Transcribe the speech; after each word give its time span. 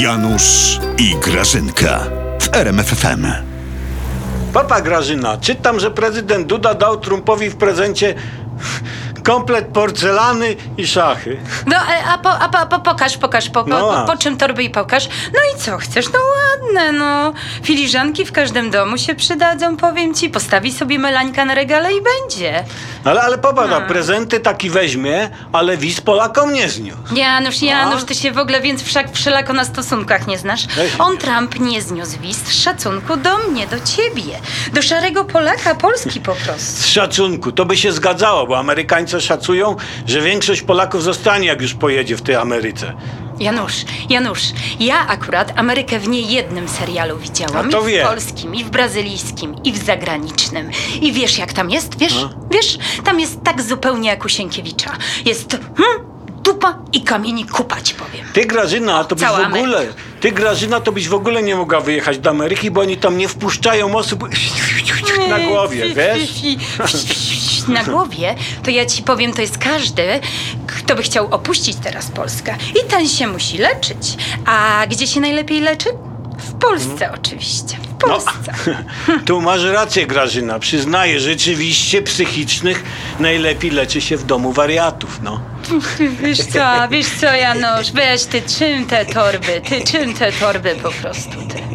Janusz 0.00 0.80
i 0.98 1.16
Grażynka 1.16 2.00
w 2.40 2.56
RMFFM. 2.56 3.26
Papa 4.52 4.80
Grażyna, 4.80 5.36
czytam, 5.36 5.80
że 5.80 5.90
prezydent 5.90 6.46
Duda 6.46 6.74
dał 6.74 7.00
Trumpowi 7.00 7.50
w 7.50 7.56
prezencie 7.56 8.14
komplet 9.24 9.66
porcelany 9.66 10.56
i 10.76 10.86
szachy. 10.86 11.36
No, 11.66 11.76
e, 11.76 12.04
a, 12.04 12.18
po, 12.18 12.30
a 12.38 12.48
po, 12.48 12.66
po, 12.66 12.80
pokaż, 12.80 13.18
pokaż, 13.18 13.50
po, 13.50 13.64
No 13.64 14.04
po, 14.06 14.12
po 14.12 14.18
czym 14.18 14.36
torby 14.36 14.62
i 14.62 14.70
pokaż. 14.70 15.08
No 15.34 15.40
i 15.54 15.60
co 15.60 15.78
chcesz? 15.78 16.06
No 16.12 16.18
ładne, 16.18 16.92
no. 16.92 17.32
Filiżanki 17.62 18.24
w 18.24 18.32
każdym 18.32 18.70
domu 18.70 18.98
się 18.98 19.14
przydadzą, 19.14 19.76
powiem 19.76 20.14
ci. 20.14 20.30
Postawi 20.30 20.72
sobie 20.72 20.98
melańka 20.98 21.44
na 21.44 21.54
regale 21.54 21.92
i 21.92 22.00
będzie. 22.02 22.64
Ale, 23.06 23.22
ale 23.22 23.38
popatrz, 23.38 23.72
a 23.72 23.80
prezenty 23.80 24.40
taki 24.40 24.70
weźmie, 24.70 25.30
ale 25.52 25.76
wiz 25.76 26.00
Polakom 26.00 26.52
nie 26.52 26.68
zniósł. 26.68 26.98
Janusz, 27.16 27.62
Janusz, 27.62 28.04
ty 28.04 28.14
się 28.14 28.32
w 28.32 28.38
ogóle 28.38 28.60
więc 28.60 28.82
wszak 28.82 29.12
wszelako 29.12 29.52
na 29.52 29.64
stosunkach 29.64 30.26
nie 30.26 30.38
znasz. 30.38 30.66
On. 30.98 31.16
Trump, 31.18 31.60
nie 31.60 31.82
zniósł 31.82 32.20
wiz 32.20 32.36
z 32.36 32.62
szacunku 32.62 33.16
do 33.16 33.38
mnie, 33.38 33.66
do 33.66 33.76
ciebie. 33.80 34.38
Do 34.72 34.82
szarego 34.82 35.24
Polaka, 35.24 35.74
Polski 35.74 36.20
po 36.20 36.34
prostu. 36.34 36.82
Z 36.82 36.86
szacunku, 36.86 37.52
to 37.52 37.64
by 37.64 37.76
się 37.76 37.92
zgadzało, 37.92 38.46
bo 38.46 38.58
Amerykańcy 38.58 39.20
szacują, 39.20 39.76
że 40.06 40.20
większość 40.20 40.62
Polaków 40.62 41.02
zostanie, 41.02 41.46
jak 41.48 41.60
już 41.60 41.74
pojedzie 41.74 42.16
w 42.16 42.22
tej 42.22 42.34
Ameryce. 42.34 42.92
Janusz, 43.40 43.84
Janusz, 44.10 44.42
ja 44.80 45.06
akurat 45.08 45.52
Amerykę 45.56 45.98
w 45.98 46.08
niejednym 46.08 46.68
serialu 46.68 47.18
widziałam. 47.18 47.68
A 47.68 47.70
to 47.70 47.88
I 47.88 47.98
w 47.98 48.02
polskim, 48.02 48.54
i 48.54 48.64
w 48.64 48.70
brazylijskim, 48.70 49.56
i 49.64 49.72
w 49.72 49.84
zagranicznym. 49.84 50.70
I 51.00 51.12
wiesz, 51.12 51.38
jak 51.38 51.52
tam 51.52 51.70
jest? 51.70 51.98
Wiesz? 51.98 52.14
No. 52.14 52.30
Wiesz, 52.50 52.78
tam 53.04 53.20
jest 53.20 53.42
tak 53.44 53.62
zupełnie 53.62 54.08
jak 54.08 54.24
u 54.24 54.28
Sienkiewicza. 54.28 54.90
Jest 55.24 55.58
hmm, 55.76 56.16
dupa 56.42 56.78
i 56.92 57.00
kamieni 57.02 57.44
kupać, 57.44 57.94
powiem. 57.94 58.26
Ty 58.32 58.44
Grażyna, 58.44 59.04
to 59.04 59.14
byś 59.14 59.24
Cała 59.24 59.48
w 59.48 59.54
ogóle, 59.54 59.86
ty 60.20 60.32
Grażyna, 60.32 60.80
to 60.80 60.92
byś 60.92 61.08
w 61.08 61.14
ogóle 61.14 61.42
nie 61.42 61.56
mogła 61.56 61.80
wyjechać 61.80 62.18
do 62.18 62.30
Ameryki, 62.30 62.70
bo 62.70 62.80
oni 62.80 62.96
tam 62.96 63.18
nie 63.18 63.28
wpuszczają 63.28 63.96
osób 63.96 64.28
na 65.28 65.40
głowie, 65.40 65.94
wiesz? 65.94 66.42
Na 67.68 67.84
głowie, 67.84 68.34
to 68.62 68.70
ja 68.70 68.86
ci 68.86 69.02
powiem, 69.02 69.32
to 69.32 69.40
jest 69.40 69.58
każdy, 69.58 70.20
kto 70.86 70.94
by 70.96 71.02
chciał 71.02 71.28
opuścić 71.34 71.76
teraz 71.82 72.10
Polskę. 72.10 72.56
I 72.70 72.88
ten 72.90 73.08
się 73.08 73.26
musi 73.26 73.58
leczyć. 73.58 74.16
A 74.46 74.86
gdzie 74.90 75.06
się 75.06 75.20
najlepiej 75.20 75.60
leczy? 75.60 75.88
W 76.38 76.52
Polsce 76.58 77.12
oczywiście. 77.12 77.76
W 77.76 78.02
No, 78.02 78.08
Polsce. 78.08 78.52
tu 79.26 79.40
masz 79.40 79.64
rację, 79.64 80.06
Grażyna. 80.06 80.58
Przyznaję, 80.58 81.20
rzeczywiście 81.20 82.02
psychicznych 82.02 82.82
najlepiej 83.20 83.70
leczy 83.70 84.00
się 84.00 84.16
w 84.16 84.24
domu 84.24 84.52
wariatów, 84.52 85.20
no. 85.22 85.40
Wiesz 86.22 86.38
co, 86.38 86.88
wiesz 86.90 87.06
co, 87.20 87.26
Janusz, 87.26 87.92
weź 87.92 88.24
ty 88.24 88.42
czym 88.58 88.86
te 88.86 89.06
torby, 89.06 89.60
ty 89.68 89.80
czym 89.92 90.14
te 90.14 90.32
torby 90.32 90.76
po 90.82 90.90
prostu, 90.90 91.30
ty. 91.30 91.65